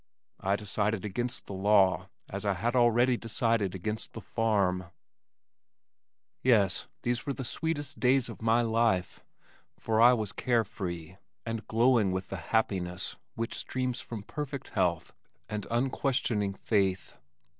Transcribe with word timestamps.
I 0.39 0.55
decided 0.55 1.05
against 1.05 1.45
the 1.45 1.53
law, 1.53 2.09
as 2.27 2.43
I 2.43 2.55
had 2.55 2.75
already 2.75 3.17
decided 3.17 3.75
against 3.75 4.13
the 4.13 4.19
farm. 4.21 4.85
Yes, 6.41 6.87
these 7.03 7.27
were 7.27 7.33
the 7.33 7.43
sweetest 7.43 7.99
days 7.99 8.27
of 8.27 8.41
my 8.41 8.63
life 8.63 9.19
for 9.77 10.01
I 10.01 10.13
was 10.13 10.31
carefree 10.33 11.17
and 11.45 11.67
glowing 11.67 12.11
with 12.11 12.29
the 12.29 12.37
happiness 12.49 13.15
which 13.35 13.53
streams 13.53 14.01
from 14.01 14.23
perfect 14.23 14.69
health 14.69 15.13
and 15.47 15.67
unquestioning 15.69 16.55
faith. 16.55 17.15